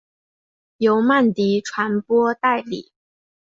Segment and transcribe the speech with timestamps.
[0.77, 2.91] 由曼迪传播代理。